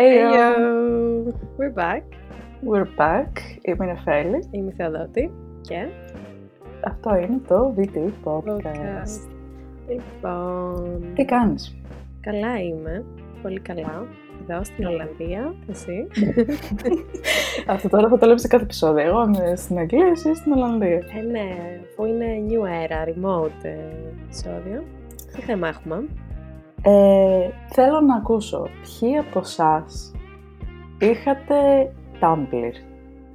[0.00, 0.28] Hey, yo.
[0.32, 1.32] Hello.
[1.58, 2.04] We're back.
[2.62, 3.32] We're back.
[3.62, 4.48] Είμαι η Νεφέλη.
[4.50, 5.30] Είμαι η Θεοδότη
[5.60, 5.86] και
[6.84, 8.46] Αυτό είναι το VT Podcast.
[8.46, 9.28] podcast.
[9.88, 11.76] Λοιπόν, Τι κάνεις;
[12.20, 13.04] καλά είμαι.
[13.42, 14.06] Πολύ καλά.
[14.48, 15.54] Εδώ στην Ολλανδία.
[15.68, 16.06] Εσύ;
[17.74, 19.06] Αυτό τώρα θα το λέω σε κάθε επεισόδιο.
[19.06, 21.02] Εγώ είμαι στην Αγγλία, εσύ στην Ολλανδία.
[21.18, 23.76] ε, ναι, που είναι new era, remote ε,
[24.24, 24.84] επεισόδιο.
[25.34, 26.04] Τι θέμα έχουμε;
[26.84, 30.12] Ε, θέλω να ακούσω ποιοι από εσάς
[31.00, 32.72] είχατε Tumblr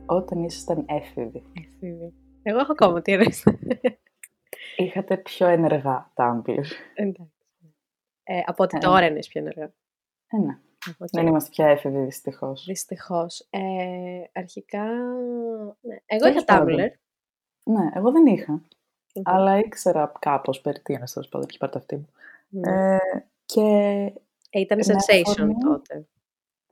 [0.05, 2.13] όταν ήσασταν έφηβοι; Εφήβη.
[2.43, 3.59] Εγώ έχω ακόμα τι αρέσει.
[4.77, 6.63] Είχατε πιο ενεργά Tumblr.
[6.93, 7.31] Εντάξει.
[8.23, 8.79] Ε, από ότι Ε.
[8.79, 9.63] τώρα είναι πιο ενεργά.
[10.27, 10.57] Ε, ναι.
[10.87, 12.63] Από ότι- Δεν είμαστε πια έφηβοι, δυστυχώς.
[12.65, 13.47] Δυστυχώς.
[13.49, 13.59] Ε,
[14.33, 14.83] αρχικά,
[15.81, 15.95] ναι.
[16.05, 16.75] Εγώ Τέλος είχα πάντων.
[16.75, 16.89] Tumblr.
[17.63, 18.51] Ναι, εγώ δεν είχα.
[18.51, 19.21] Μμμ.
[19.23, 22.07] Αλλά ήξερα κάπως περί τίνος, τέλος πάντων, και πάρτε αυτή μου.
[22.49, 22.95] Ναι.
[22.95, 22.97] Ε,
[23.45, 23.61] και
[24.49, 26.07] Ε, ήταν με sensation αφορμή- τότε.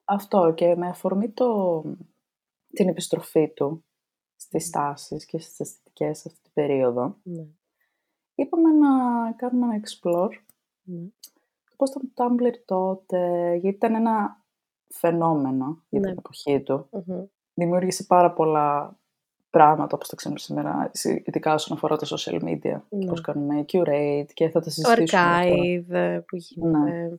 [0.06, 1.82] Αυτό και με αφορμή το,
[2.68, 3.86] την επιστροφή του
[4.36, 7.46] στις τάσεις και στις αισθητικές αυτή την περίοδο, Ναι.
[8.36, 8.90] είπαμε να
[9.32, 10.30] κάνουμε ένα explore
[10.84, 11.02] ναι.
[11.70, 14.46] το πώς ήταν το Tumblr τότε, γιατί ήταν ένα
[14.90, 16.16] φαινόμενο για την Ναι.
[16.18, 16.88] εποχή του.
[16.92, 17.24] Μμμ.
[17.54, 19.00] Δημιούργησε πάρα πολλά
[19.54, 20.92] πράγματα, όπως τα ξέρουμε σήμερα,
[21.24, 22.82] ειδικά όσον αφορά τα social media.
[22.90, 23.06] Ναι.
[23.06, 25.42] Πώς κάνουμε curate και θα τα Το συζητήσουμε αυτά.
[25.44, 26.78] archive ε, που γίνεται.
[26.78, 27.10] Ναι.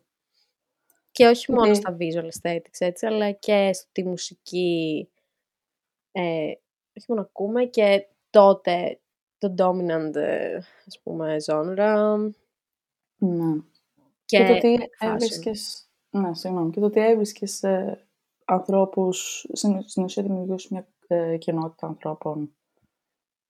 [1.11, 1.75] Και όχι μόνο Ναι.
[1.75, 5.09] στα visual aesthetics, έτσι, αλλά και στη μουσική.
[6.13, 6.53] Ε,
[6.99, 9.01] όχι μόνο ακούμε και τότε
[9.39, 12.19] το dominant, ε, ας πούμε, genre.
[13.17, 13.61] Ναι.
[14.25, 15.09] Και, Και, το ότι fashion.
[15.13, 18.07] έβρισκες, ναι, συγγνώμη, και το ότι έβρισκες ε,
[18.45, 22.55] ανθρώπους, στην, στην ουσία δημιουργούσε μια ε, κοινότητα ανθρώπων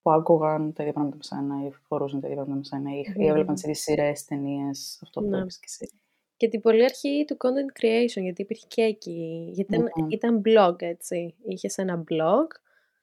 [0.02, 2.98] που άκουγαν τα ίδια πράγματα με σένα ή φορούσαν τα ίδια πράγματα με σένα ή,
[2.98, 3.28] ή Μμμ.
[3.28, 5.38] έβλεπαν τις ίδιες σειρές, ταινίες, αυτό που Ναι.
[5.38, 5.90] είπες και εσύ.
[6.36, 9.48] και την πολύ αρχή του content creation, γιατί υπήρχε και εκεί.
[9.52, 10.08] Γιατί ήταν, Μμμ.
[10.10, 11.34] ήταν blog, έτσι.
[11.46, 12.46] Είχες ένα blog,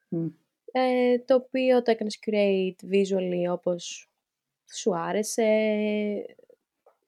[0.10, 0.28] Μμ.
[0.72, 4.10] ε, το οποίο το έκανες curate visually όπως
[4.74, 5.46] σου άρεσε,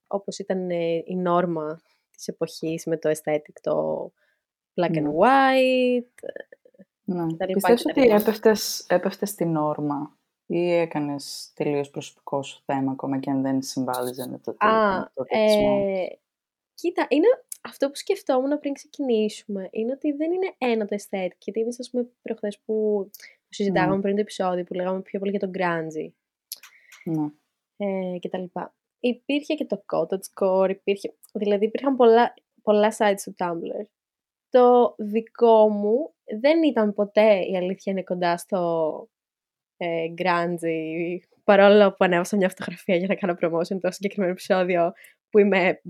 [0.08, 1.81] όπως ήταν ε, η νόρμα
[2.16, 4.12] της εποχής με το aesthetic, το
[4.75, 5.09] black and Ναι.
[5.17, 6.29] white.
[7.06, 7.35] Ναι.
[7.35, 8.16] τα λοιπά Πιστεύεις και τα ότι λοιπά.
[8.16, 14.28] έπεφτες, έπεφτες στην όρμα ή έκανες τελείως προσωπικό σου θέμα ακόμα και αν δεν συμβάδιζε
[14.28, 15.84] με το, Α, με το δεξιμό.
[15.88, 16.06] ε,
[16.73, 17.28] κοίτα, είναι
[17.61, 21.90] αυτό που σκεφτόμουν πριν ξεκινήσουμε, είναι ότι δεν είναι ένα το aesthetic, γιατί εμείς, ας
[21.90, 23.09] πούμε, προχθές που
[23.45, 24.01] που συζητάγαμε Ναι.
[24.01, 26.09] πριν το επεισόδιο, που λέγαμε πιο πολύ για το grungy,
[27.03, 27.25] Ναι.
[27.78, 28.73] ε, και τα λοιπά.
[29.00, 33.85] Υπήρχε και το cottagecore, υπήρχε, δηλαδή υπήρχαν πολλά, πολλά sites του Tumblr.
[34.53, 38.59] Το δικό μου δεν ήταν ποτέ, η αλήθεια είναι κοντά στο
[39.78, 44.94] ε, grungy, παρόλο που ανέβασα μια φωτογραφία για να κάνω promotion το συγκεκριμένο επεισόδιο
[45.30, 45.81] που είμαι ε,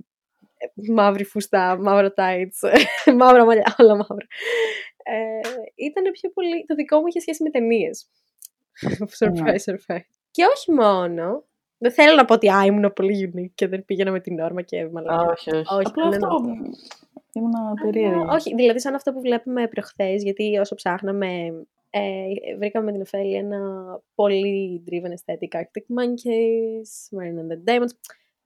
[0.91, 2.72] μαύρη φουστά, μαύρο tights,
[3.19, 4.28] μαύρα μαλλιά, όλα μαύρα.
[5.03, 5.40] Ε,
[5.75, 8.09] ήταν πιο πολύ, το δικό μου είχε σχέση με ταινίες.
[9.19, 10.07] surprise, surprise.
[10.31, 11.45] Και όχι μόνο,
[11.78, 14.62] δεν θέλω να πω ότι α, ήμουν πολύ unique και δεν πήγαινα με την όρμα
[14.62, 15.31] και Α, μαλακιά.
[15.31, 15.74] όχι, όχι.
[15.74, 16.51] Όχι, Απλά δεν εννοώ αυτό
[17.33, 18.21] ήμουν περίεργη.
[18.23, 21.27] Α, Όχι, δηλαδή σαν αυτό που βλέπουμε προχθές, γιατί όσο ψάχναμε,
[21.89, 22.23] ε,
[22.57, 23.59] βρήκαμε με την Οφέλη ένα
[24.16, 27.91] πολύ driven aesthetic Arctic Monkeys, Marine and the Diamonds.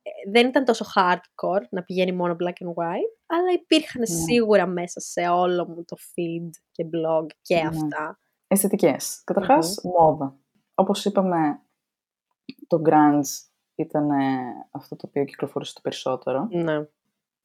[0.02, 4.06] Ε, δεν ήταν τόσο hardcore να πηγαίνει μόνο black and white, αλλά υπήρχαν Ναι.
[4.06, 7.68] σίγουρα μέσα σε όλο μου το feed και blog και Ναι.
[7.68, 8.20] αυτά.
[8.48, 9.22] Αισθητικές.
[9.24, 10.38] Καταρχάς, μόδα.
[10.76, 11.62] Όπως είπαμε,
[12.68, 13.30] το grunge
[13.76, 14.38] ήταν ε,
[14.72, 16.48] αυτό το οποίο κυκλοφορούσε το περισσότερο.
[16.52, 16.88] Ναι.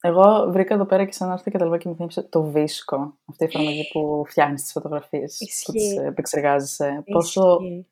[0.05, 3.11] Εγώ βρήκα εδώ πέρα και σαν άρθρο και τα λοιπά και μου θύμισε το Visco,
[3.29, 5.97] αυτή η εφαρμογή που φτιάχνεις τις φωτογραφίες, που τις Ισχύει.
[6.05, 7.03] επεξεργάζεσαι.
[7.11, 7.87] Πόσο Ισχύει.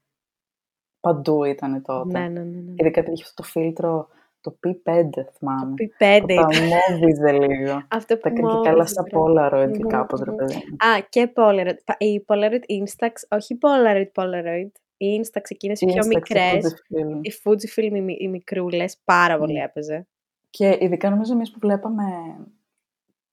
[0.99, 2.19] παντού ήταν τότε.
[2.19, 2.59] Ναι, ναι, ναι.
[2.59, 2.73] ναι.
[2.75, 4.07] Ειδικά επειδή είχε αυτό το φίλτρο,
[4.41, 5.73] το P5 θυμάμαι.
[5.77, 6.47] P5 Που τα ήταν.
[6.67, 7.83] μόβιζε λίγο.
[7.89, 9.65] Αυτό που Τα έκανε και καλά στα μόβιζε, ρε.
[9.65, 10.37] Polaroid Μμμ, κάπως, ρε μμμ.
[10.37, 10.87] παιδί μου.
[10.89, 11.77] Α, και Polaroid.
[11.85, 14.69] Πα- Η Polaroid Instax, όχι Polaroid Polaroid.
[14.97, 17.19] Η Instax εκείνες οι πιο Instax, μικρές, Fujifilm.
[17.21, 19.63] η Fujifilm οι, μι- οι μικρούλες, πάρα πολύ Ναι.
[19.63, 20.07] έπαιζε.
[20.51, 22.03] Και ειδικά νομίζω εμείς που βλέπαμε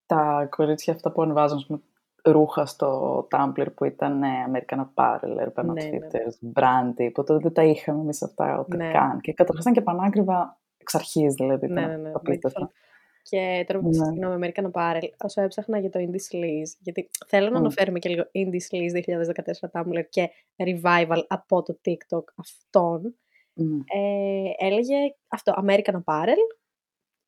[0.07, 1.81] τα κορίτσια αυτά που ανεβάζουν ας πούμε,
[2.25, 5.91] ρούχα στο Tumblr που ήταν ε, American Apparel, Urban Ναι, ναι.
[6.01, 8.91] Outfitters, Brandy, που τότε δεν τα είχαμε εμείς αυτά ούτε Ναι.
[8.93, 9.21] καν.
[9.21, 11.67] Και καταρχάς ήταν και πανάκριβα εξ αρχής δηλαδή.
[11.67, 12.65] Ναι, ήταν ναι, ναι, απίστευτο.
[12.67, 12.73] beautiful.
[13.23, 13.95] Και τώρα που Ναι.
[13.95, 17.61] συγγνώμη, American Apparel, όσο έψαχνα για το Indie Sleaze, γιατί θέλω να Μμ.
[17.61, 23.15] αναφέρουμε και λίγο Indie Sleaze 2014 Tumblr και revival από το TikTok αυτών,
[23.55, 23.79] Μμ.
[23.87, 24.95] ε, έλεγε
[25.29, 26.58] αυτό, American Apparel,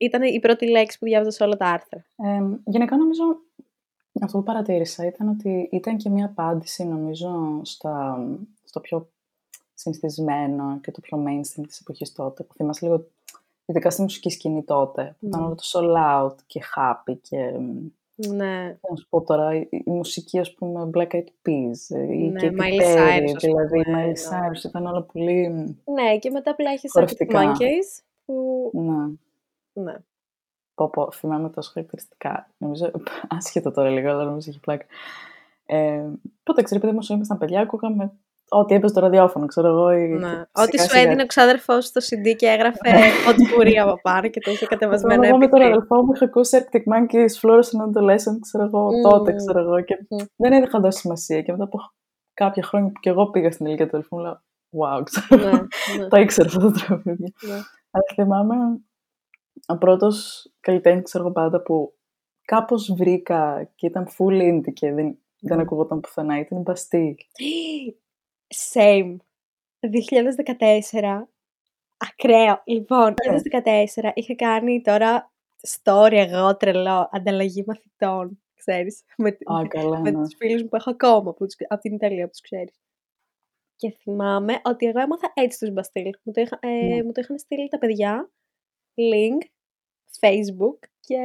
[0.00, 2.04] ήταν η πρώτη λέξη που διάβαζα σε όλα τα άρθρα.
[2.16, 3.22] Ε, γενικά νομίζω
[4.20, 8.24] αυτό που παρατήρησα ήταν ότι ήταν και μια απάντηση νομίζω στα,
[8.64, 9.08] στο πιο
[9.74, 13.06] συνηθισμένο και το πιο mainstream της εποχής τότε που θυμάσαι λίγο
[13.66, 15.46] ειδικά στη μουσική σκηνή τότε που ήταν Ναι.
[15.46, 18.78] όλο τόσο loud και happy και μ, Ναι.
[18.90, 22.40] Να σου πω τώρα, η, η μουσική, ας πούμε, Black Eyed Peas, ε, η Ναι,
[22.42, 24.12] Katy Miley Perry, Cyrus, ας δηλαδή η πούμε, Miley ναι.
[24.30, 25.48] Cyrus ήταν όλα πολύ...
[25.84, 27.52] Ναι, και μετά απλά έχεις Arctic Χορευτικά.
[27.52, 28.70] Monkeys, που...
[28.74, 29.14] Ναι.
[29.72, 29.94] Ναι.
[30.74, 32.48] Πω, πω, θυμάμαι τόσο χαρακτηριστικά.
[32.58, 32.90] Νομίζω,
[33.36, 34.84] άσχετο τώρα λίγο, αλλά νομίζω έχει πλάκα.
[35.66, 36.04] Ε,
[36.42, 38.12] πότε ξέρει, παιδί μου, όσο ήμασταν παιδιά, ακούγαμε
[38.52, 39.90] ό,τι έπαιζε το ραδιόφωνο, ξέρω εγώ.
[39.92, 40.28] ή- ναι.
[40.52, 41.02] και Ό,τι σιγά σου σιγά.
[41.02, 42.90] έδινε ο ξάδερφός στο CD και έγραφε
[43.30, 45.64] ό,τι μπορεί από πάνω και το είχε κατεβασμένο Εγώ με τον MP3.
[45.64, 49.02] αδελφό μου είχα ακούσει Arctic Monkeys, Fluorescent Adolescent, ξέρω εγώ, Μμμ.
[49.10, 49.80] τότε, ξέρω εγώ.
[49.80, 50.24] Και Μμμ.
[50.36, 51.42] δεν είχα δώσει σημασία.
[51.42, 51.78] Και μετά από
[52.34, 54.42] κάποια χρόνια που και εγώ πήγα στην ηλικία του αδελφού μου, λέω,
[54.78, 55.66] wow, ξέρω ναι, εγώ.
[55.98, 57.14] ναι, Τα ήξερα αυτά τα τραγούδια.
[57.48, 57.54] ναι.
[57.90, 58.54] Αλλά θυμάμαι
[59.70, 61.94] ο πρώτος καλλιτέχνης, ξέρω εγώ πάντα, που
[62.42, 65.60] κάπως βρήκα και ήταν full indie και δεν, δεν Μμ.
[65.60, 67.14] ακουγόταν πουθενά, ήταν η Bastille.
[68.72, 69.16] Same.
[69.80, 71.28] 2014.
[71.96, 72.62] Ακραίο.
[72.64, 73.36] Λοιπόν, Ναι.
[74.04, 75.32] 2014 είχα κάνει τώρα
[75.82, 80.22] story εγώ τρελό, ανταλλαγή μαθητών, ξέρεις, με, τη- Α, καλά, με ναι.
[80.22, 82.80] τους φίλους μου που έχω ακόμα που τους, από την Ιταλία που τους ξέρεις.
[83.76, 86.10] Και θυμάμαι ότι εγώ έμαθα έτσι τους Μπαστίλ.
[86.22, 87.02] Μου το, είχα, ε, Ναι.
[87.02, 88.30] μου το είχαν στείλει τα παιδιά,
[88.94, 89.46] link,
[90.20, 91.16] facebook και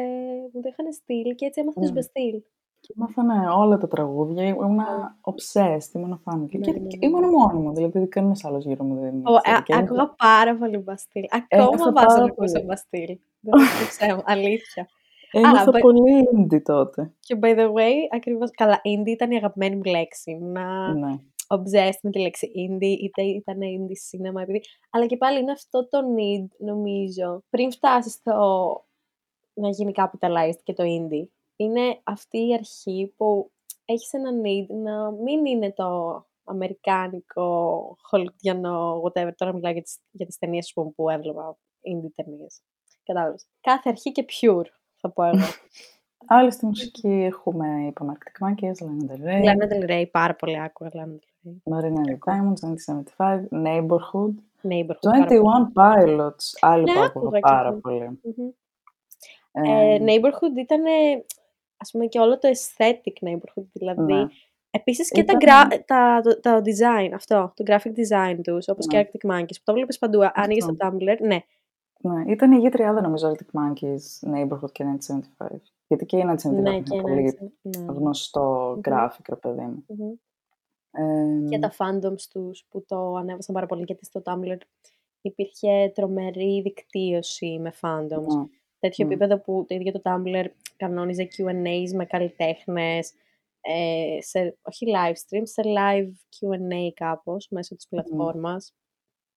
[0.54, 1.96] μου το είχαν στείλει και έτσι έμαθα τους Ναι.
[1.96, 2.42] Μπαστίλ.
[2.80, 6.46] Και μάθανε όλα τα τραγούδια, ήμουνα obsessed, ήμουνα fan.
[6.50, 7.06] Και, Ναι, και, ναι, και ναι.
[7.08, 9.58] ήμουν μόνη μου, δηλαδή κανένας άλλος γύρω μου δεν Ω, ήξερε.
[9.58, 11.24] α- Και ένιωθα- Άκουγα πάρα πολύ Μπαστίλ.
[11.30, 12.66] Ακόμα Ένιωθα βάζω πάρα να ακούσω πολύ.
[12.66, 13.18] Μπαστίλ.
[13.40, 14.88] Δεν το ξέρω, αλήθεια.
[15.32, 16.02] Ένιωθα but- πολύ
[16.36, 17.14] indie τότε.
[17.20, 20.32] Και by the way, ακριβώς, καλά, indie ήταν η αγαπημένη μου λέξη.
[20.32, 21.14] Ήμουνα Ναι.
[21.56, 24.62] Obsessed με τη λέξη indie, είτε ήταν indie cinema, επειδή...
[24.90, 28.34] αλλά και πάλι είναι αυτό το need, νομίζω, πριν φτάσεις στο
[29.54, 31.28] να γίνει capitalized και το indie.
[31.56, 33.52] Είναι αυτή η αρχή που
[33.86, 39.32] έχεις ένα need να μην είναι το αμερικάνικο, χολιουδιανό, whatever.
[39.36, 42.62] Τώρα μιλάω για τις, για τις ταινίες ας πούμε, που έβλεπα, indie ταινίες.
[43.04, 43.48] Κατάλαβες.
[43.62, 44.66] Κάθε αρχή και pure,
[44.98, 45.38] θα πω εγώ.
[46.28, 50.60] Άλλη στη μουσική έχουμε, είπαμε, Arctic Monkeys, Lana Del Rey, Lana Del Rey, πάρα πολύ
[50.60, 51.74] άκουγα Lana Del Rey.
[51.74, 54.34] Marina and the Diamonds, 1975, Neighborhood,
[54.72, 55.12] Neighborhood.
[55.12, 57.80] πάρα 21 Pilots, άλλη Ναι, που άκουγα άκουγα κι πάρα αυτό.
[57.80, 58.20] πολύ.
[58.22, 58.50] Μμμ.
[59.52, 60.82] Ε, Ε, neighborhood ήταν,
[61.78, 64.14] ας πούμε, και όλο το aesthetic neighborhood, δηλαδή.
[64.14, 64.26] ναι.
[64.70, 68.86] Επίσης και Ήταν- τα, gra- τα, το, το design, αυτό, το graphic design τους, όπως
[68.86, 69.04] Ναι.
[69.04, 71.40] και Arctic Monkeys, που το βλέπεις παντού, άνοιγες το Tumblr, ναι.
[72.02, 72.70] Ναι, ήταν η γη
[73.02, 74.84] νομίζω Arctic Monkeys, Neighborhood και
[75.40, 75.48] 1975.
[75.88, 77.94] Γιατί και η 1975 Ναι, είναι και πολύ ένα, ναι.
[77.94, 78.82] γνωστό Μμμ.
[78.84, 79.86] graphic, ρε παιδί μου.
[79.88, 80.12] Μμμ.
[80.92, 84.58] Ε, Και τα fandoms τους που το ανέβασαν πάρα πολύ, γιατί στο Tumblr
[85.22, 88.36] υπήρχε τρομερή δικτύωση με fandoms.
[88.38, 88.46] ναι.
[88.80, 89.12] τέτοιο Μμ.
[89.12, 90.46] επίπεδο που το ίδιο το Tumblr
[90.78, 93.14] κανόνιζε Q&As με καλλιτέχνες,
[93.62, 98.74] ε, σε, όχι live stream, σε live Q&A κάπως μέσω της πλατφόρμας.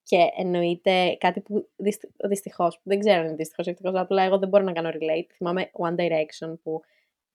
[0.09, 4.23] Και εννοείται κάτι που δυσ- δυστυχώς, που δεν ξέρω αν είναι δυστυχώς ή ευτυχώς, απλά
[4.23, 5.27] εγώ δεν μπορώ να κάνω relate.
[5.37, 6.81] Θυμάμαι One Direction που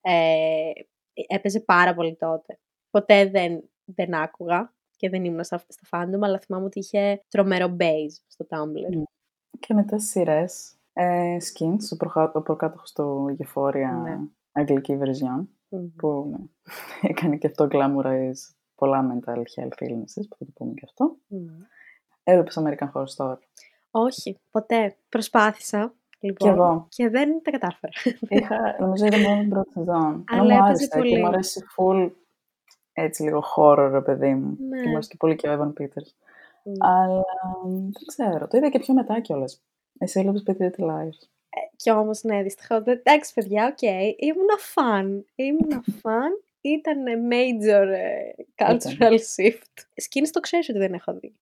[0.00, 0.70] ε,
[1.28, 2.58] έπαιζε πάρα πολύ τότε.
[2.90, 7.76] Ποτέ δεν, δεν άκουγα και δεν ήμουν στα, στα fandom, αλλά θυμάμαι ότι είχε τρομερό
[7.80, 8.94] base στο Tumblr.
[8.96, 9.02] Μμ.
[9.60, 10.74] Και μετά σειρές.
[10.92, 12.32] Ε, Skins, ο, προχα...
[12.34, 14.18] ο προκάτοχος του Euphoria, Ναι.
[14.52, 15.86] αγγλική version, Μμμ.
[15.96, 16.38] που ναι,
[17.10, 21.16] έκανε και αυτό glamorize πολλά mental health illnesses, που θα το πούμε και αυτό.
[21.26, 21.52] Ναι.
[22.24, 23.38] Έβλεπες American Horror Story.
[23.90, 24.96] Όχι, ποτέ.
[25.08, 26.86] Προσπάθησα, λοιπόν, Κι εγώ.
[26.88, 27.92] και δεν τα κατάφερα.
[28.28, 30.24] Είχα, νομίζω ήταν μόνο την πρώτη σεζόν.
[30.28, 31.18] Αλλά Ενώ μου έπαιζε άρεσε και πολύ.
[31.18, 32.10] μου αρέσει full
[32.92, 34.56] έτσι λίγο horror, ρε παιδί μου.
[34.68, 34.80] Ναι.
[34.80, 36.08] Και μου αρέσει και πολύ και ο Evan Peters.
[36.64, 36.72] Μμ.
[36.78, 37.22] Αλλά
[37.64, 38.46] δεν ξέρω.
[38.48, 39.62] Το είδα και πιο μετά κιόλας.
[39.98, 41.28] Εσύ έβλεπες Pretty Little Liars.
[41.76, 42.82] Κι όμως, ναι, δυστυχώς.
[42.82, 43.82] δεν- Εντάξει, παιδιά, οκ.
[44.16, 45.26] Ήμουνα φαν.
[45.34, 46.30] Ήμουνα φαν.
[46.60, 49.74] Ήταν major ε, cultural shift.
[50.02, 51.34] Skins το ξέρεις ότι δεν έχω δει.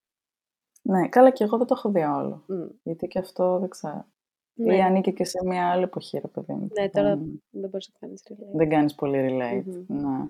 [0.82, 2.44] Ναι, καλά και εγώ δεν το έχω δει όλο.
[2.46, 2.66] Μμ.
[2.82, 4.06] Γιατί και αυτό δεν ξέρω.
[4.54, 6.68] Ναι, Ή ανήκει και σε μια άλλη εποχή, ρε παιδί μου.
[6.78, 8.56] Ναι, που τώρα Δεν, δεν μπορείς να κάνεις relate.
[8.56, 9.84] δεν κάνεις πολύ relate.
[9.86, 10.00] Μμμ.
[10.00, 10.26] Ναι.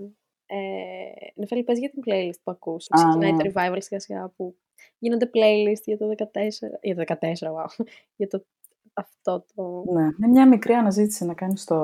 [0.46, 2.86] Ε, Νεφέλη, πες για την playlist που ακούς.
[2.90, 3.42] Α, Ξεκινάει ναι.
[3.42, 4.56] το revival σιγά σιγά που
[4.98, 6.24] γίνονται playlist για το 14.
[6.82, 7.84] Για το 14, wow.
[8.16, 8.44] για το
[8.94, 9.84] αυτό το...
[9.92, 11.76] Ναι, με μια μικρή αναζήτηση να κάνεις στο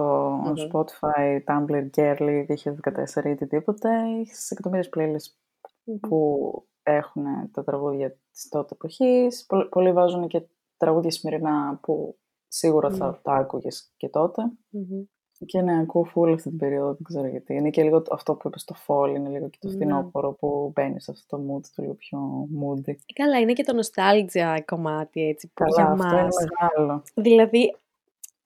[0.45, 0.53] Μμμ.
[0.73, 3.89] Spotify, Tumblr, Girly 2014 ή οτιδήποτε,
[4.21, 5.37] έχεις εκατομμύριες playlists
[5.85, 5.99] Μμμ.
[5.99, 9.47] που έχουν τα τραγούδια της τότε εποχής.
[9.47, 10.43] Πολλ- Πολλοί βάζουν και
[10.77, 12.19] τραγούδια σημερινά που
[12.49, 13.15] σίγουρα θα Μμμ.
[13.23, 14.43] τα άκουγες και τότε.
[14.69, 15.03] Μμμ.
[15.47, 17.55] Και ναι, ακούω full αυτή την περίοδο, δεν ξέρω γιατί.
[17.55, 19.75] Είναι και λίγο το- αυτό που είπες το fall, είναι λίγο και το Ναι.
[19.75, 22.89] φθινόπωρο που μπαίνεις σε αυτό το mood, το λίγο πιο moody.
[22.89, 26.35] Ε, Καλά, είναι και το nostalgia κομμάτι έτσι που Καλά, για αυτό είναι μας.
[26.51, 27.03] μεγάλο.
[27.15, 27.75] Δηλαδή,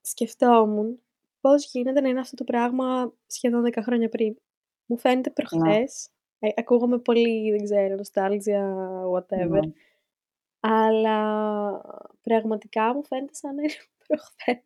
[0.00, 1.00] σκεφτόμουν
[1.40, 4.36] πώς γίνεται να είναι αυτό το πράγμα σχεδόν 10 χρόνια πριν.
[4.86, 5.34] Μου φαίνεται Ναι.
[5.44, 6.08] προχθές.
[6.44, 8.62] Ε, ακούγομαι πολύ, δεν ξέρω, nostalgia,
[9.14, 9.50] whatever.
[9.50, 9.72] Ναι.
[10.60, 11.80] Αλλά
[12.22, 13.72] πραγματικά μου φαίνεται σαν να είναι
[14.06, 14.62] προχθές.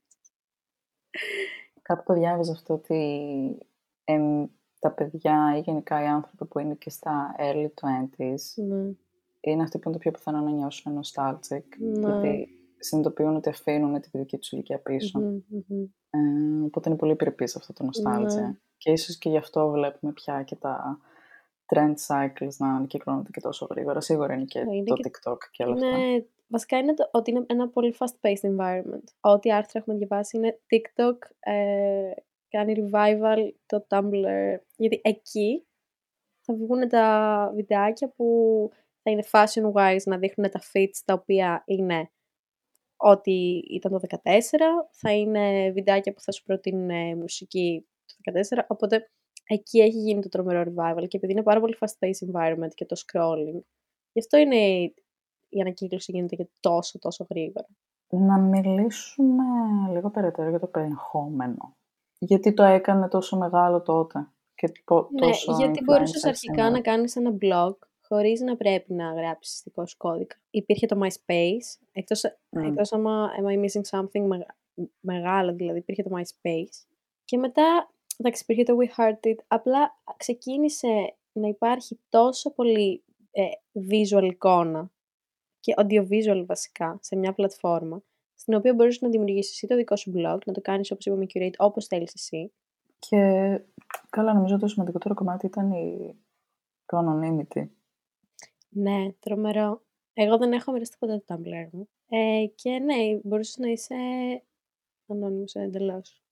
[1.83, 3.59] Κάπου το διάβαζα αυτό ότι
[4.05, 4.45] εμ,
[4.79, 8.93] τα παιδιά ή γενικά οι άνθρωποι που είναι και στα early 20s Ναι.
[9.41, 11.65] είναι αυτοί που είναι το πιο πιθανό να νιώσουν nostalgic.
[11.79, 11.99] Ναι.
[11.99, 15.19] Γιατί συνειδητοποιούν ότι αφήνουν τη δική τους ηλικία πίσω.
[15.19, 15.83] Μμμ, μμμ.
[16.11, 18.35] Ε, οπότε είναι πολύ περιπής αυτό το nostalgia.
[18.35, 18.57] Ναι.
[18.77, 20.99] Και ίσως και γι' αυτό βλέπουμε πια και τα
[21.75, 24.01] trend cycles να ανακυκλώνονται και τόσο γρήγορα.
[24.01, 25.87] Σίγουρα είναι και Είναι το και- TikTok και όλα αυτά.
[25.99, 29.05] Ναι, βασικά είναι το, ότι είναι ένα πολύ fast-paced environment.
[29.21, 32.11] Ό,τι άρθρα έχουμε διαβάσει είναι TikTok, ε,
[32.49, 35.67] κάνει revival το Tumblr, γιατί εκεί
[36.41, 38.27] θα βγουν τα βιντεάκια που
[39.03, 42.11] θα είναι fashion-wise να δείχνουν τα fits τα οποία είναι
[42.97, 49.11] ό,τι ήταν το 14, θα είναι βιντεάκια που θα σου προτείνουν μουσική το 14, οπότε
[49.47, 52.97] εκεί έχει γίνει το τρομερό revival και επειδή είναι πάρα πολύ fast-paced environment και το
[53.07, 53.61] scrolling,
[54.13, 54.57] γι' αυτό είναι
[55.49, 57.67] η ανακύκλωση γίνεται και τόσο τόσο γρήγορα.
[58.09, 59.45] Να μιλήσουμε
[59.93, 61.77] λίγο περαιτέρω για το περιεχόμενο.
[62.19, 66.71] Γιατί το έκανε τόσο μεγάλο τότε και πο- Ναι, τόσο γιατί influencer μπορούσες αρχικά σήμερα.
[66.71, 67.75] να κάνεις ένα blog
[68.09, 70.37] χωρίς να πρέπει να γράψεις δικό σου κώδικα.
[70.51, 72.59] Υπήρχε το MySpace, εκτός, Μμ.
[72.65, 74.57] εκτός άμα am I missing something μεγα-
[75.01, 76.85] μεγάλο, δηλαδή υπήρχε το MySpace.
[77.25, 83.45] Και μετά, εντάξει, υπήρχε το We Heart It, απλά ξεκίνησε να υπάρχει τόσο πολύ ε,
[83.91, 84.91] visual εικόνα
[85.61, 88.03] και audiovisual βασικά σε μια πλατφόρμα,
[88.35, 91.27] στην οποία μπορείς να δημιουργήσεις εσύ το δικό σου blog, να το κάνεις όπως είπαμε
[91.35, 92.53] curate όπως θέλεις εσύ.
[92.99, 93.19] Και
[94.11, 96.17] καλά, νομίζω το σημαντικότερο κομμάτι ήταν η...
[96.87, 97.69] το anonymity.
[98.69, 99.83] Ναι, τρομερό.
[100.13, 101.89] Εγώ δεν έχω μοιραστεί ποτέ το Tumblr μου.
[102.09, 103.95] Ε, και ναι, μπορούσες να είσαι
[105.07, 106.23] ανώνυμος εντελώς.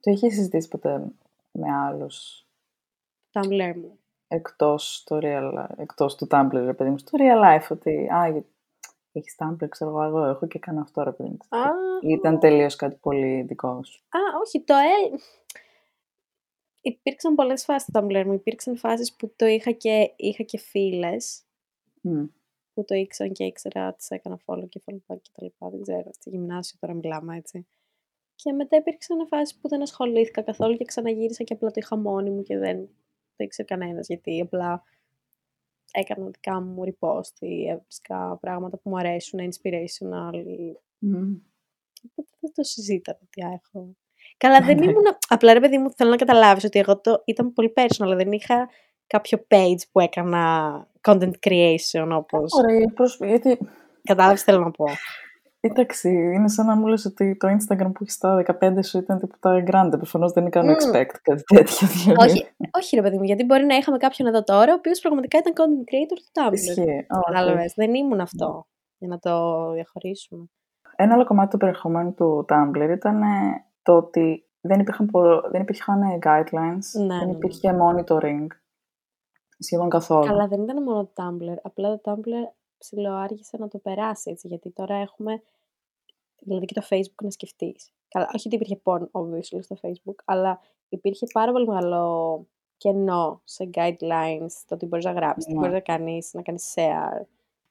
[0.00, 1.12] Το είχες συζητήσει ποτέ
[1.58, 2.46] με άλλους
[3.30, 3.98] Το Tumblr μου.
[4.28, 8.44] εκτός, το real, εκτός του Tumblr, ρε παιδί μου, στο real life, ότι α, για-
[9.12, 11.58] έχεις Tumblr, ξέρω εγώ, εγώ έχω και κάνω αυτό, ρε παιδί μου.
[11.58, 11.70] Α,
[12.02, 14.02] Ήταν τελείως κάτι πολύ δικό σου.
[14.08, 15.18] α, όχι, το ε...
[16.80, 18.32] Υπήρξαν πολλές φάσεις στο Tumblr μου.
[18.32, 21.42] Υπήρξαν φάσεις που το είχα και, είχα και φίλες
[22.00, 22.24] Μμ.
[22.74, 25.70] που το ήξεραν και ήξερα, τις έκανα follow και follow back και τα λοιπά.
[25.70, 27.66] Δεν ξέρω, στη γυμνάσιο τώρα μιλάμε έτσι.
[28.34, 32.30] Και μετά υπήρξαν φάσεις που δεν ασχολήθηκα καθόλου και ξαναγύρισα και απλά το είχα μόνη
[32.30, 32.86] μου και δεν
[33.36, 34.82] το ήξερε κανένας γιατί απλά
[35.92, 41.34] έκανα δικά μου repost ή έβρισκα πράγματα που μου αρέσουν, inspirational ή Μμ.
[42.10, 43.96] Οπότε δεν το συζήταμε τι έχω.
[44.36, 44.84] Καλά, δεν Ναι.
[44.84, 45.04] ήμουν.
[45.28, 48.14] Απλά ρε παιδί μου, θέλω να καταλάβεις ότι εγώ το ήταν πολύ personal.
[48.16, 48.68] Δεν είχα
[49.06, 52.38] κάποιο page που έκανα content creation όπω.
[52.58, 53.18] Ωραία, προς...
[53.20, 53.58] γιατί
[54.02, 54.84] Κατάλαβες τι θέλω να πω.
[55.66, 59.18] Εντάξει, είναι σαν να μου λες ότι το Instagram που έχεις στα 15 σου ήταν
[59.18, 59.90] τίποτα grande.
[59.96, 60.76] Προφανώς δεν κάνω Μμμ.
[60.76, 61.86] expect κάτι τέτοιο.
[62.04, 62.30] Δηλαδή.
[62.30, 65.38] όχι, όχι, ρε παιδί μου, γιατί μπορεί να είχαμε κάποιον εδώ τώρα, ο οποίος πραγματικά
[65.38, 66.52] ήταν content creator του Tumblr.
[66.52, 66.80] Ισχύει.
[66.80, 67.06] Όχι.
[67.26, 67.72] Κατάλαβες.
[67.76, 68.66] Δεν ήμουν αυτό.
[68.98, 69.32] Για να το
[69.72, 70.44] διαχωρίσουμε.
[70.96, 73.26] Ένα άλλο κομμάτι του περιεχομένου του Tumblr ήταν ε,
[73.82, 77.32] το ότι δεν υπήρχαν, πο- δεν υπήρχαν ε, guidelines, Ναι, ναι, δεν ναι.
[77.32, 78.46] υπήρχε monitoring
[79.58, 80.28] σχεδόν καθόλου.
[80.30, 81.56] Αλλά δεν ήταν μόνο το Tumblr.
[81.62, 82.52] Απλά το Tumblr
[82.84, 84.48] ψιλοάργησε να το περάσει έτσι.
[84.48, 85.42] Γιατί τώρα έχουμε.
[86.38, 87.90] Δηλαδή και το Facebook να σκεφτείς.
[88.08, 93.70] Καλά, όχι ότι υπήρχε porn, obviously, στο Facebook, αλλά υπήρχε πάρα πολύ μεγάλο κενό σε
[93.74, 95.58] guidelines, το τι μπορείς να γράψεις, τι Ναι.
[95.58, 97.24] μπορείς να κάνεις, να κάνεις share.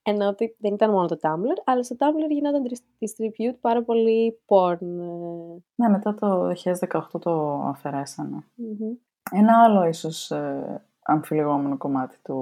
[0.03, 4.39] Ενώ ότι δεν ήταν μόνο το Tumblr, αλλά στο Tumblr γινόταν dis- distribute πάρα πολύ
[4.45, 4.81] porn.
[4.81, 8.43] ε, Ναι, μετά το 2018 το αφαιρέσανε.
[8.55, 8.93] μμμ.
[9.31, 12.33] Ένα άλλο ίσως ε, αμφιλεγόμενο κομμάτι του,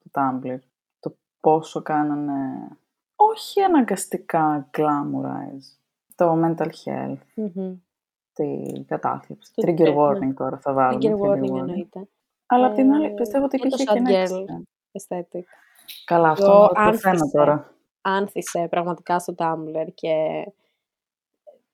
[0.00, 0.71] του Tumblr, το
[1.42, 2.68] πόσο κάνανε,
[3.16, 5.76] όχι αναγκαστικά glamorize,
[6.14, 7.74] το mental health, Μμμ.
[8.32, 9.52] την κατάθλιψη.
[9.54, 9.94] Το Trigger τε- ναι.
[9.96, 10.98] warning τώρα θα βάλουμε.
[11.14, 12.08] Trigger warning εννοείται.
[12.46, 14.62] Αλλά απ' την άλλη Ε, πιστεύω ότι και το υπήρχε και sad ένα girl extra.
[15.18, 15.42] aesthetic.
[16.04, 17.36] Καλά, αυτό Το είναι το θέμα άνθησε.
[17.36, 17.74] τώρα.
[18.00, 20.14] άνθησε πραγματικά στο Tumblr και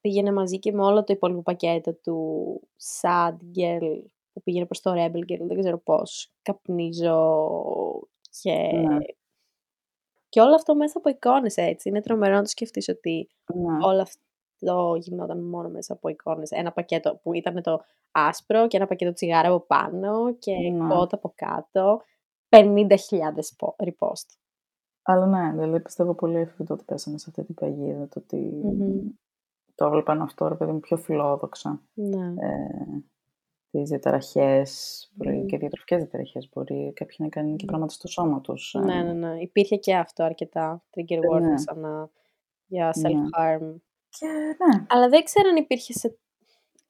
[0.00, 2.60] πήγαινε μαζί και με όλο το υπόλοιπο πακέτο του
[3.00, 4.00] sad girl
[4.32, 7.48] που πήγαινε προς το rebel girl, δεν ξέρω πώς, καπνίζω
[8.42, 8.52] και...
[8.86, 8.96] Ναι.
[10.28, 11.88] Και όλο αυτό μέσα από εικόνες έτσι.
[11.88, 13.84] Είναι τρομερό να το σκεφτείς ότι Ναι.
[13.86, 16.50] όλο αυτό γινόταν μόνο μέσα από εικόνες.
[16.50, 17.80] Ένα πακέτο που ήταν το
[18.10, 20.88] άσπρο και ένα πακέτο τσιγάρα από πάνω και Ναι.
[20.94, 22.00] κότα από κάτω.
[22.48, 24.36] 50.000 πο- repost.
[25.02, 29.08] Αλλά ναι, δηλαδή πιστεύω πολύ αυτό ότι πέσαμε σε αυτή την παγίδα, το ότι Μμμ.
[29.74, 31.82] το έβλεπαν αυτό, ρε παιδί μου, πιο φιλόδοξα.
[31.94, 32.26] Ναι.
[32.46, 33.02] Ε,
[33.70, 35.46] τις διαταραχές, μπορεί Μμμ.
[35.46, 37.68] και διατροφικές διαταραχές, μπορεί κάποιοι να κάνουν και Μμ.
[37.68, 38.74] πράγματα στο σώμα τους.
[38.74, 39.40] ε, Ναι, ναι, ναι.
[39.40, 40.84] Υπήρχε και αυτό αρκετά.
[40.90, 41.54] Trigger Ε, warnings ναι.
[41.66, 42.10] ανά
[42.66, 43.08] για Ναι.
[43.08, 43.74] self-harm.
[44.08, 46.18] Και ναι, Αλλά δεν ξέρω αν υπήρχε σε...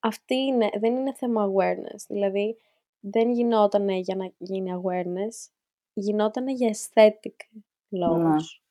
[0.00, 2.00] Αυτή είναι, δεν είναι θέμα awareness.
[2.08, 2.56] Δηλαδή,
[3.00, 5.50] δεν γινόταν για να γίνει awareness.
[5.92, 7.58] Γινόταν για aesthetic
[7.88, 8.62] λόγους.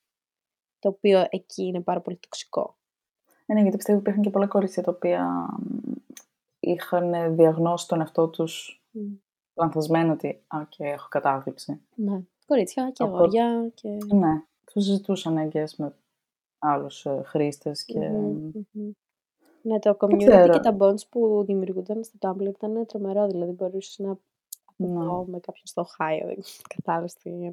[0.78, 2.76] Το οποίο εκεί είναι πάρα πολύ τοξικό.
[3.46, 5.24] Ε, ναι, γιατί πιστεύω ότι υπήρχαν και πολλά κορίτσια τα οποία
[5.60, 5.92] μ,
[6.60, 9.00] είχαν διαγνώσει τον εαυτό τους Μμ.
[9.54, 11.80] λανθασμένο ότι «Α, και έχω κατάθλιψη».
[11.94, 12.20] Ναι.
[12.46, 13.88] Κορίτσια και Οπότε- αγόρια και...
[14.14, 15.94] Ναι, το συζητούσαν αγγές με
[16.58, 18.08] άλλους ε, χρήστες και...
[18.08, 18.90] Μμμ, μμμ.
[19.62, 20.52] Ναι, το community ξέρω.
[20.52, 23.26] και τα bonds που δημιουργούνταν στο Tumblr ήταν τρομερό.
[23.26, 24.18] Δηλαδή, μπορούσες να
[24.76, 25.04] Ναι.
[25.06, 27.48] πω με κάποιον στο Ohio, δεν κατάλαβες τι είναι.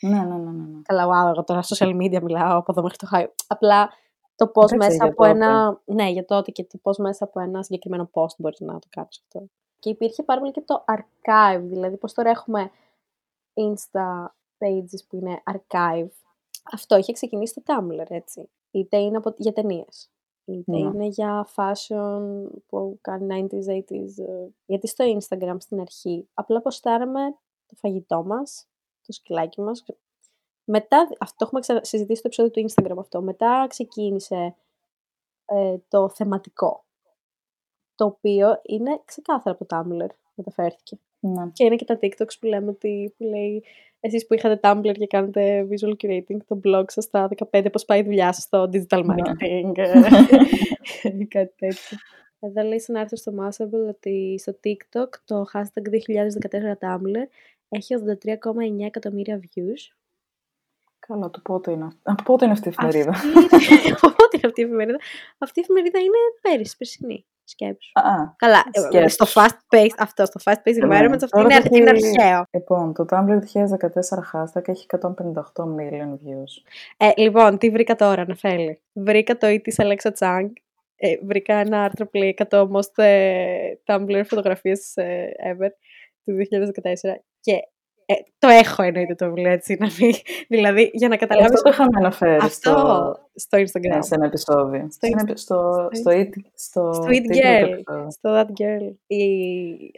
[0.00, 0.80] Ναι, ναι, ναι, ναι, ναι.
[0.82, 3.26] Καλά, wow, εγώ τώρα social media μιλάω από εδώ μέχρι το Ohio.
[3.46, 3.90] Απλά
[4.36, 5.28] το πώς Εντάξει, μέσα για από τότε.
[5.30, 5.80] ένα...
[5.84, 9.20] Ναι, για τότε και το πώς μέσα από ένα συγκεκριμένο post μπορείς να το κάνεις
[9.24, 9.46] αυτό.
[9.78, 12.70] Και υπήρχε πάρα πολύ και το archive, δηλαδή πώς τώρα έχουμε
[13.54, 14.26] insta
[14.58, 16.08] pages που είναι archive.
[16.72, 18.48] Αυτό είχε ξεκινήσει στο Tumblr, έτσι.
[18.70, 20.10] Είτε είναι από, για ταινίες.
[20.44, 20.78] Είτε Ναι.
[20.78, 24.18] είναι για fashion που κάνει 90s, 80s.
[24.28, 27.20] ε, Γιατί στο Instagram στην αρχή απλά ποστάραμε
[27.66, 28.66] το φαγητό μας,
[29.06, 29.84] το σκυλάκι μας.
[30.64, 33.22] Μετά, αυτό το έχουμε ξα- συζητήσει στο επεισόδιο του Instagram αυτό.
[33.22, 34.54] Μετά ξεκίνησε
[35.44, 36.84] ε, το θεματικό.
[37.94, 40.98] Το οποίο είναι ξεκάθαρα από το Tumblr, μεταφέρθηκε.
[41.20, 41.50] ναι.
[41.52, 43.64] Και είναι και τα TikToks που λέμε ότι που λέει
[44.00, 48.00] εσείς που είχατε Tumblr και κάνετε visual curating το blog σας στα 15 πώς πάει
[48.00, 49.14] η δουλειά σας στο digital Ναι.
[49.14, 49.72] marketing;
[51.20, 51.98] Ή κάτι τέτοιο.
[52.40, 57.26] Εδώ λέει σε ένα άρθρο στο Mashable ότι στο TikTok το hashtag 2014 Tumblr
[57.68, 57.94] έχει
[58.24, 59.94] 83,9 εκατομμύρια views.
[61.06, 63.10] Καλά, το πότε είναι, αυ- από πότε είναι αυτή η εφημερίδα.
[63.10, 64.98] Αυτή- Από πότε είναι αυτή η εφημερίδα.
[65.38, 67.26] Αυτή η εφημερίδα είναι πέρυσι, περσινή.
[67.46, 67.90] Σκέψου.
[67.94, 69.08] Α, α, Καλά, ε, σκέψου.
[69.24, 71.90] στο fast paced, αυτό, στο fast paced Ναι, environment, αυτό τώρα είναι, το αρχ- είναι
[71.90, 72.44] έχει- αρχαίο.
[72.50, 76.52] Λοιπόν, το Tumblr 2014 hashtag έχει 158 million views.
[76.96, 78.80] Ε, λοιπόν, τι βρήκα τώρα, Νεφέλη.
[78.92, 80.48] Βρήκα το e της Alexa Chang.
[80.96, 85.68] Ε, βρήκα ένα άρθρο που λέει 100 most ε, Tumblr φωτογραφίες ε, ever
[86.24, 87.52] του 2014 και
[88.06, 90.14] ε, το έχω εννοείται το βιβλίο έτσι να μην...
[90.48, 94.26] δηλαδή για να καταλάβεις Αυτό το είχαμε αναφέρει αυτό στο, στο Instagram, ναι, σε ένα
[94.26, 94.86] επεισόδιο.
[94.90, 98.10] Στο Σε ένα Insta- επει- στο, στο στο, It- στο, στο It TikTok Girl, επεισόδιο.
[98.10, 98.92] στο That Girl.
[99.06, 99.24] Η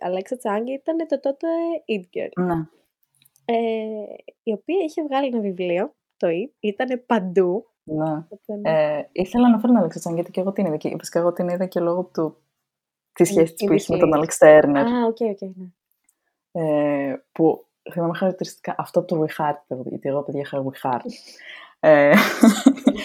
[0.06, 1.46] Alexa Chang ήταν το τότε
[1.86, 2.54] It Girl, Ναι.
[3.44, 3.56] ε,
[4.42, 7.66] η οποία είχε βγάλει ένα βιβλίο, το It, ήταν παντού.
[7.83, 8.04] Ναι.
[8.04, 10.76] Ήταν- Ε, ήθελα να φέρω την Αλέξα Τσάν, γιατί και εγώ την είδα.
[10.76, 12.37] Και βασικά εγώ την είδα και λόγω του
[13.12, 14.16] της σχέσης της που είχε με τον Ειδική.
[14.18, 14.87] Άλεξ Τέρνερ.
[14.87, 15.66] Α, οκ, οκ, ναι.
[16.52, 20.87] Ε, που θυμάμαι χαρακτηριστικά αυτό από το We Heart, παιδί, γιατί εγώ παιδιά είχα We
[20.90, 21.01] Heart.
[21.81, 22.12] ε,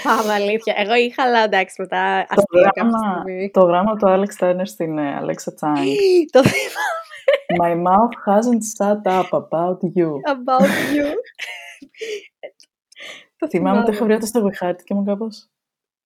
[0.03, 0.73] Πάμε, αλήθεια.
[0.77, 3.49] Εγώ είχα, αλλά εντάξει, μετά το, αστεία κάποια γράμμα, στιγμή.
[3.51, 5.85] το γράμμα του Alex Turner στην ε, Alexa Chung.
[6.31, 6.99] Το θυμάμαι
[7.61, 10.09] My mouth hasn't shut up about you.
[10.35, 11.07] about you.
[13.37, 14.05] Το Θυμάμαι ότι είχα θυμάμαι.
[14.05, 15.49] βρει αυτό στο We Heart και ήμουν κάπως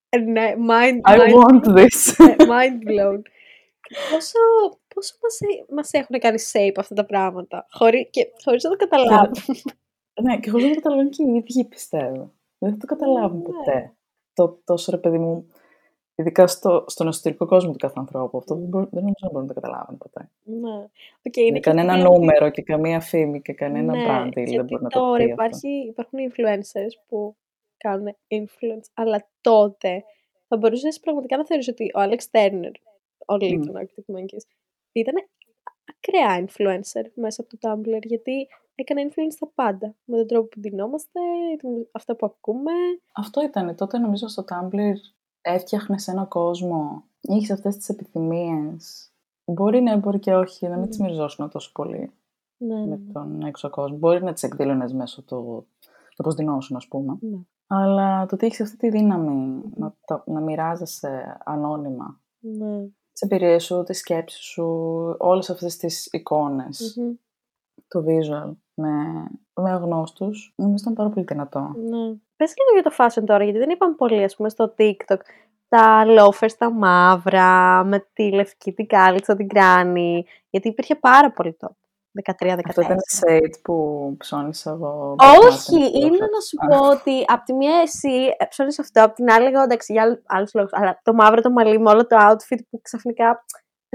[0.10, 2.26] Ε, Ναι, mind, I mind, want this.
[2.28, 3.22] ε, mind blown.
[4.12, 4.40] Πόσο,
[4.96, 8.76] πόσο μας, ε- μας έχουν κάνει shape αυτά τα πράγματα, χωρίς, και, χωρίς να το
[8.76, 9.32] καταλάβουμε.
[10.24, 12.34] ναι, και χωρίς να το καταλαβαίνουν και οι ίδιοι πιστεύω.
[12.58, 13.44] Δεν θα το καταλάβουν Ναι.
[13.44, 13.94] ποτέ.
[14.34, 15.48] Το, τόσο ρε παιδί μου,
[16.16, 19.48] ειδικά στο, στον εσωτερικό κόσμο του κάθε ανθρώπου, αυτό δεν, μπορεί, δεν νομίζω να μπορούν
[19.48, 20.30] να το καταλάβουν ποτέ.
[20.44, 20.76] Ναι.
[21.26, 24.32] Οκ, είναι Είναι και κανένα αυτό νούμερο και καμία φήμη και κανένα Ναι, brand deal
[24.34, 25.34] δεν γιατί μπορεί να το τώρα πει αυτό.
[25.34, 27.36] υπάρχει, υπάρχουν influencers που
[27.78, 30.04] κάνουν influence, αλλά τότε
[30.48, 32.72] θα μπορούσες πραγματικά να θεωρήσει ότι ο Alex Turner,
[33.26, 33.66] ο lead Μμ.
[33.66, 34.46] των Arctic Monkeys,
[35.00, 35.16] ήταν
[35.86, 39.96] ακραία influencer μέσα από το Tumblr, γιατί έκανε influence στα πάντα.
[40.06, 41.20] Με τον τρόπο που ντυνόμαστε,
[41.64, 42.72] με αυτά που ακούμε.
[43.16, 43.76] Αυτό ήταν.
[43.76, 44.94] Τότε νομίζω στο Tumblr
[45.42, 47.04] έφτιαχνες ένα κόσμο.
[47.22, 49.10] Είχες αυτές τις επιθυμίες.
[49.46, 51.06] Μπορεί ναι, μπορεί και όχι, να μην τις Μμμ.
[51.06, 52.12] μυριζόσουν τόσο πολύ
[52.58, 53.12] Ναι, ναι, με ναι.
[53.12, 53.98] τον έξω κόσμο.
[53.98, 55.68] Μπορεί να τις εκδήλωνες μέσω του
[56.16, 57.18] το πώς δινόσουν, ας πούμε.
[57.22, 57.38] ναι.
[57.68, 62.88] Αλλά το ότι έχεις αυτή τη δύναμη να, τα, να μοιράζεσαι ανώνυμα ναι.
[63.16, 64.66] Τις εμπειρίες σου, τις σκέψεις σου,
[65.20, 67.14] όλες αυτές τις εικόνες, Μμμ.
[67.88, 68.90] το visual με,
[69.54, 71.60] με αγνώστους, νομίζω ήταν πάρα πολύ δυνατό.
[71.60, 72.16] Ναι.
[72.36, 75.20] Πες λίγο για το fashion τώρα, γιατί δεν είπαμε πολύ, ας πούμε, στο TikTok.
[75.68, 80.26] Τα loafers, τα μαύρα, με τη λευκή την κάλιτσα, την κράνη.
[80.50, 81.76] Γιατί υπήρχε πάρα πολύ τότε.
[82.42, 82.60] 13-14.
[82.68, 83.76] Αυτό ήταν shade που
[84.18, 85.16] ψώνισα εγώ.
[85.42, 86.34] Όχι, Batman, είναι Loafers.
[86.36, 89.94] να σου πω ότι από τη μία εσύ ψώνεις αυτό, από την άλλη εγώ εντάξει
[89.94, 93.44] για άλλους λόγους, αλλά το μαύρο το μαλλί με όλο το outfit που ξαφνικά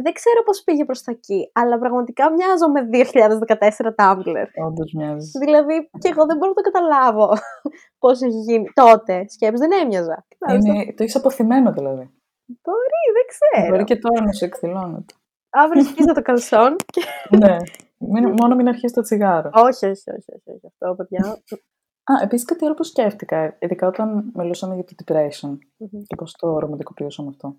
[0.03, 4.47] δεν ξέρω πώς πήγε προς τα εκεί, αλλά πραγματικά μοιάζω με 2014 Tumblr.
[4.67, 5.31] Όντως μοιάζεις.
[5.45, 7.29] Δηλαδή, και εγώ δεν μπορώ να το καταλάβω
[8.03, 8.65] πώς έχει γίνει.
[8.75, 10.27] Τότε, σκέψη, δεν έμοιαζα.
[10.49, 12.11] Είναι, το έχεις αποθυμένο δηλαδή.
[12.63, 13.69] Μπορεί, δεν ξέρω.
[13.71, 15.15] Μπορεί και τώρα να σου εκδηλώνεται.
[15.51, 16.77] Αύριο σκίζω το καλσόν.
[16.87, 17.03] Και...
[17.37, 17.57] ναι.
[18.09, 19.51] Μην, μόνο μην αρχίσεις το τσιγάρο.
[19.53, 21.43] όχι, όχι, όχι, όχι, όχι, αυτό, παιδιά.
[22.05, 26.03] Α, επίσης κάτι άλλο που σκέφτηκα, ειδικά όταν μιλούσαμε για το depression Μμμ.
[26.07, 27.57] και πώς το ρομαντικοποιούσαμε αυτό.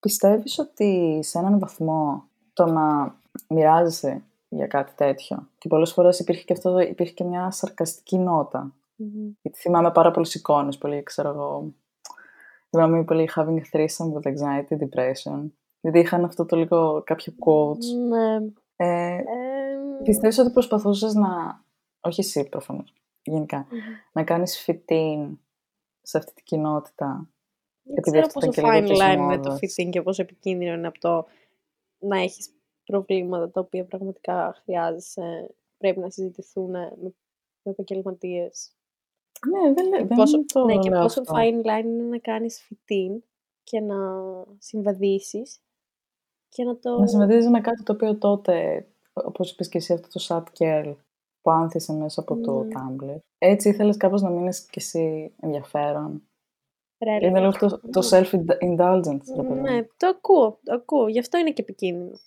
[0.00, 3.14] Πιστεύεις ότι σε έναν βαθμό το να
[3.48, 5.48] μοιράζεσαι για κάτι τέτοιο.
[5.58, 8.74] Και πολλές φορές υπήρχε και αυτό, υπήρχε και μια σαρκαστική νότα.
[8.96, 9.30] Μμμ.
[9.42, 11.72] Γιατί θυμάμαι πάρα πολλές εικόνες, πολύ, ξέρω εγώ.
[12.70, 15.50] Θυμάμαι πολύ having a threesome with anxiety, depression.
[15.80, 18.08] Δηλαδή είχαν αυτό το λίγο κάποιο quotes.
[18.08, 18.34] Ναι.
[18.78, 19.22] Ε, Ε,
[20.02, 21.28] πιστεύεις ότι προσπαθούσες να,
[22.00, 23.66] όχι εσύ προφανώς, γενικά,
[24.12, 25.36] να κάνεις fit in
[26.02, 27.30] σε αυτή την κοινότητα.
[27.82, 29.58] Δεν επειδή ξέρω αυτό πόσο ήταν και λίγο fine της line είναι το μόδας.
[29.60, 31.26] fitting και πόσο επικίνδυνο είναι από το
[31.98, 32.50] να έχεις
[32.84, 36.92] προβλήματα τα οποία πραγματικά χρειάζεσαι, πρέπει να συζητηθούν με,
[37.62, 38.70] με επαγγελματίες.
[39.50, 41.34] Ναι, δεν, λέ- δεν Πόσο, το ναι, και λέω πόσο αυτό.
[41.36, 43.18] fine line είναι να κάνεις fit-in
[43.62, 43.96] και να
[44.58, 45.60] συμβαδίσεις
[46.48, 46.98] και να το...
[46.98, 48.86] Να συμβαδίζεις με κάτι το οποίο τότε,
[49.24, 50.94] όπως είπες και εσύ, αυτό το sad girl
[51.40, 52.68] που άνθησε μέσα από το Ναι.
[52.74, 53.16] Tumblr.
[53.38, 56.22] Έτσι ήθελες κάπως να μείνεις κι εσύ ενδιαφέρον;
[56.98, 57.22] relevant.
[57.22, 59.60] Είναι λίγο το, το self-indulgence, ρε παιδί μου.
[59.60, 61.08] Ναι, το ακούω, το ακούω.
[61.08, 62.18] Γι' αυτό είναι και επικίνδυνο.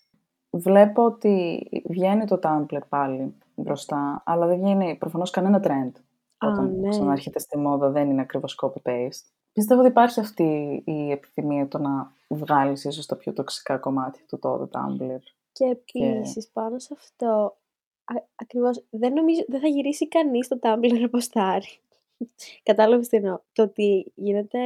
[0.49, 6.02] Βλέπω ότι βγαίνει το Tumblr πάλι μπροστά, αλλά δεν βγαίνει προφανώς κανένα trend.
[6.38, 6.89] Α, Όταν ναι.
[6.89, 9.25] ξανάρχεται στη μόδα δεν είναι ακριβώς copy-paste.
[9.54, 14.39] Πιστεύω ότι υπάρχει αυτή η επιθυμία το να βγάλεις ίσως τα πιο τοξικά κομμάτια του
[14.39, 15.19] τότε Tumblr.
[15.59, 17.57] Και επίσης πάνω σε αυτό,
[18.03, 21.79] α, ακριβώς, δεν νομίζω, δεν θα γυρίσει κανείς το Tumblr να ποστάρει.
[22.63, 23.39] Κατάλαβες τι εννοώ.
[23.51, 24.59] Το ότι γίνεται,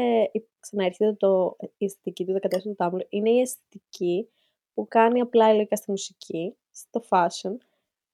[0.59, 4.29] ξαναέρχεται το, η αισθητική του 14 του Tumblr, είναι η αισθητική
[4.73, 7.55] που κάνει απλά υλικά στη μουσική, στο fashion.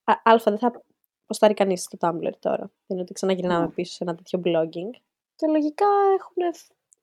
[0.03, 0.83] Α, α, δεν θα
[1.25, 2.57] ποστάρει κανείς στο Tumblr τώρα.
[2.57, 3.71] Δεν είναι ότι ξαναγυρνάμε Ναι.
[3.71, 4.99] πίσω σε ένα τέτοιο blogging.
[5.35, 5.87] Και λογικά
[6.17, 6.53] έχουν,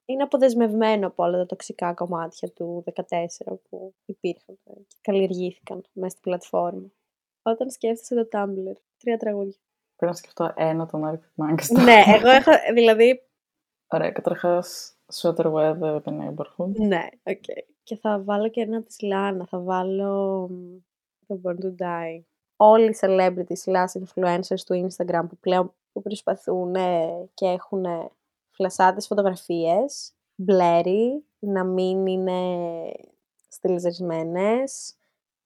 [0.09, 3.01] είναι αποδεσμευμένο από όλα τα τοξικά κομμάτια του 14
[3.69, 6.91] που υπήρχαν και καλλιεργήθηκαν μέσα στην πλατφόρμα.
[7.41, 9.59] Όταν σκέφτεσαι το Tumblr, τρία τραγούδια.
[9.95, 11.83] Πρέπει να σκεφτώ ένα των Arctic Monkeys.
[11.83, 13.21] ναι, εγώ έχω, δηλαδή,
[13.89, 16.71] Ωραία, καταρχάς, Sweater Weather, The Neighborhood.
[16.75, 17.43] ναι, οκ.
[17.83, 20.77] Και θα βάλω και ένα της Lana, θα βάλω μ,
[21.27, 22.21] το Born to Die.
[22.55, 26.73] Όλοι οι celebrities slash influencers του Instagram που πλέον που προσπαθούν
[27.33, 27.85] και έχουν
[28.57, 30.11] φλασάτες φωτογραφίες,
[30.47, 32.39] blurry, να μην είναι
[33.49, 34.95] στυλιζαρισμένες,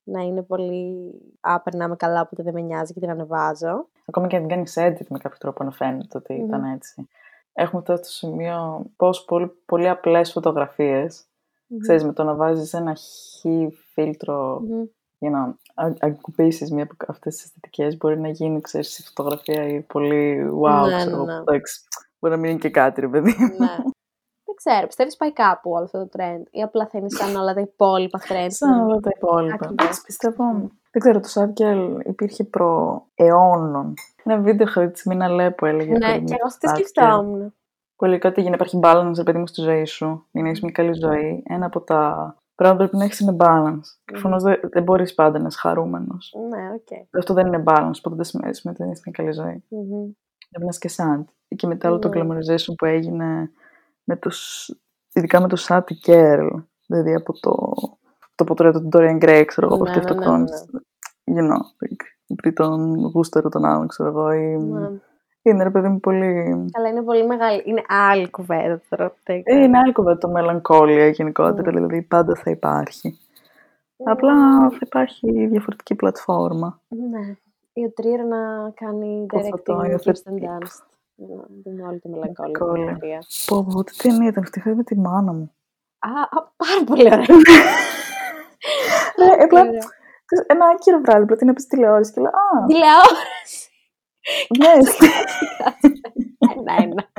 [0.03, 3.87] να είναι πολύ «Α, περνάμε καλά, οπότε δεν με νοιάζει και την ανεβάζω».
[4.05, 6.45] Ακόμα και αν την κάνεις edit με κάποιο τρόπο να φαίνεται ότι Μμμ.
[6.45, 7.07] ήταν έτσι.
[7.53, 11.25] Έχουμε φτάσει στο σημείο πώς πολύ, πολύ απλές φωτογραφίες,
[11.79, 13.01] ξέρεις, με το να βάζεις ένα χ
[13.93, 14.83] φίλτρο Μμμ.
[15.19, 15.39] για να
[15.85, 20.49] α- ακουμπήσεις μία από αυτές τις αισθητικές μπορεί να γίνει, ξέρεις, η φωτογραφία η πολύ
[20.61, 21.31] wow, Ναι, ξέρω, ναι.
[21.33, 21.81] εγώ, εντάξει,
[22.21, 23.35] μπορεί να μην είναι και κάτι, ρε παιδί.
[23.57, 23.75] ναι.
[24.45, 27.53] Δεν ξέρω, πιστεύεις πάει κάπου όλο αυτό το trend ή απλά θα είναι σαν όλα
[27.53, 28.47] τα υπόλοιπα trends.
[28.49, 29.53] Σαν όλα τα υπόλοιπα.
[29.53, 29.73] Ακριβώς.
[29.73, 30.43] Εντάξει, πιστεύω,
[30.91, 33.93] δεν ξέρω, το Σάρκελ υπήρχε προ αιώνων.
[34.23, 35.91] Ένα βίντεο είχα δει της Μίνα Λέ που έλεγε.
[35.91, 36.75] Ναι, περίμενε, και εγώ το αυτό Sad Girl.
[36.87, 37.53] σκεφτόμουν.
[37.95, 40.47] Που έλεγε ότι για να υπάρχει balance, ρε παιδί μου, στη ζωή σου, για να
[40.47, 43.87] έχεις μια καλή ζωή, ένα από τα πράγματα που πρέπει να έχεις είναι balance.
[44.05, 46.35] Και προφανώς δεν, δεν μπορείς πάντα να είσαι χαρούμενος.
[46.49, 47.17] Ναι, οκ.
[47.17, 49.63] Αυτό δεν είναι balance, οπότε δεν σημαίνει σημαίνει ότι δεν έχει μια καλή ζωή.
[49.67, 50.11] Μμμ.
[50.51, 51.23] Πρέπει να είσαι και sad.
[51.55, 52.21] Και μετά όλο το Ναι.
[52.21, 53.51] glamorization που έγινε,
[54.03, 54.77] με το, σ-
[55.13, 56.49] ειδικά με το sad girl,
[56.87, 57.73] δηλαδή από το,
[58.35, 60.65] το πορτρέτο του Dorian Gray, ξέρω εγώ, που Ναι, αυτή ναι, ναι, αυτοκτόνησε.
[61.25, 64.57] You know, like, επειδή τον γούσταρε τον άλλον, ξέρω εγώ, ή...
[64.57, 64.89] Ναι.
[65.43, 66.25] Είναι, ρε παιδί μου, πολύ...
[66.73, 67.61] Αλλά είναι πολύ μεγάλη.
[67.65, 69.13] Είναι άλλη κουβέντα τώρα.
[69.23, 71.77] δεν- Ε, είναι άλλη κουβέντα το μελαγκόλια γενικότερα, Ναι.
[71.79, 73.19] δηλαδή πάντα θα υπάρχει.
[73.97, 74.11] Ναι.
[74.11, 76.81] Απλά θα υπάρχει διαφορετική πλατφόρμα.
[76.87, 77.35] Ναι.
[77.73, 80.21] Η Οτρίρα να κάνει Πώς θα το directing υιοθετεί.
[80.25, 80.83] Kirsten Dunst.
[81.15, 82.85] Να δούμε όλη τη μελαγκόλια Μελαγκόλια.
[82.85, 83.19] την εταιρεία.
[83.45, 85.51] Πω, πω, τι ταινία ήταν αυτή, είχα δει με τη μάνα μου.
[85.99, 87.25] Α, α, πάρα πολύ ωραία.
[89.15, 89.79] Ε, απλά, Ωραία.
[90.25, 93.69] ξέρεις, ένα άκυρο βράδυ, απλά την έπαιζε τηλεόραση και λέω, α, Τηλεόραση.
[94.59, 94.71] ναι,
[96.57, 97.11] Ένα-ένα.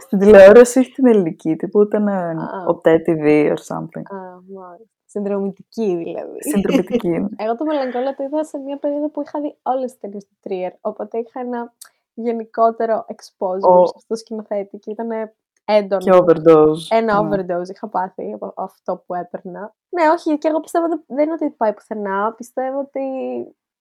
[0.00, 2.64] στην τηλεόραση έχει την ελληνική τύπου, ήταν ε, Α.
[2.68, 4.06] ο TV or something.
[4.16, 4.18] Α,
[4.54, 4.97] μάλιστα.
[5.10, 6.42] Συνδρομητική δηλαδή.
[6.42, 7.28] Συντροπιτική είναι.
[7.36, 10.36] Εγώ το μελαγκόλια το είδα σε μια περίοδο που είχα δει όλες τις ταινίες του
[10.40, 11.74] Τρίερ, οπότε είχα ένα
[12.14, 15.08] γενικότερο exposure Ο- στο σκηνοθέτη και ήταν
[15.64, 16.02] έντονο.
[16.02, 16.86] και overdose.
[16.88, 17.28] Ένα Ναι.
[17.36, 19.74] overdose είχα πάθει από αυτό που έπαιρνα.
[19.88, 22.34] Ναι, όχι, και εγώ πιστεύω ότι δεν είναι ότι πάει πουθενά.
[22.36, 23.00] Πιστεύω ότι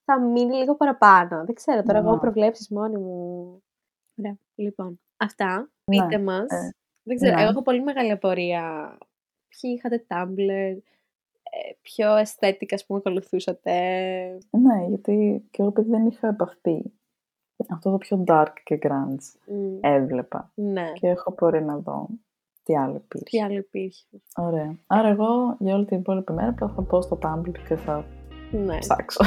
[0.06, 1.44] θα μείνει λίγο παραπάνω.
[1.46, 2.20] Δεν ξέρω, τώρα εγώ Ναι.
[2.20, 3.62] προβλέψεις μόνη μου.
[4.20, 5.00] Ωραία, λοιπόν.
[5.18, 6.50] Αυτά, Ναι, πείτε μας.
[6.50, 6.72] ε,
[7.04, 7.42] δεν ξέρω, ναι.
[7.42, 8.98] εγώ έχω πολύ μεγάλη απορία.
[9.48, 10.78] Ποιοι είχατε Tumblr, ε,
[11.82, 13.72] ποιο aesthetic ας πούμε ακολουθούσατε.
[14.50, 16.82] Ναι, γιατί και εγώ επειδή δεν είχα επαφή.
[17.70, 20.52] Αυτό το πιο dark και grunge Μμ, έβλεπα.
[20.54, 22.08] Ναι, Και έχω πορεία να δω
[22.64, 23.26] τι άλλο υπήρχε.
[23.30, 24.06] τι άλλο υπήρχε.
[24.36, 24.76] Ωραία.
[24.88, 28.06] Άρα εγώ για όλη την υπόλοιπη μέρα απλά θα πω στο Tumblr και θα
[28.52, 28.78] Ναι.
[28.78, 29.24] ψάξω.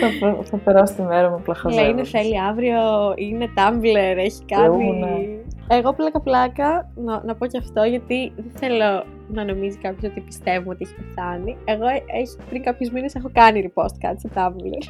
[0.00, 2.10] θα, πε- θα περάσω τη μέρα μου απλά Λέει είναι χαζεύοντας.
[2.10, 2.80] θέλει αύριο,
[3.16, 4.84] είναι Tumblr, έχει κάνει...
[4.84, 5.08] Θεούνα.
[5.68, 10.20] Εγώ πλάκα πλάκα, να, να πω και αυτό, γιατί δεν θέλω να νομίζει κάποιος ότι
[10.20, 11.56] πιστεύω ότι έχει πεθάνει.
[11.64, 14.82] Εγώ ε- έχει, πριν κάποιους μήνες έχω κάνει repost κάτι στο Tumblr.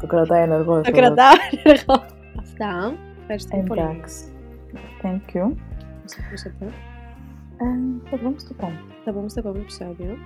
[0.00, 0.72] Το κρατάει ενεργό.
[0.72, 1.32] Το αυτό, κρατάω
[1.64, 2.04] ενεργό.
[2.38, 2.94] Αυτά.
[3.20, 3.80] Ευχαριστώ πολύ.
[3.80, 4.24] Εντάξει.
[5.02, 5.54] Thank you.
[6.02, 6.64] Μας ακούσατε.
[6.64, 7.64] Ε,
[8.04, 8.80] θα το πούμε στο επόμενο.
[9.04, 10.16] Θα πούμε στο επόμενο επεισόδιο.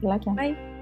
[0.00, 0.34] Φιλάκια.
[0.36, 0.73] Bye.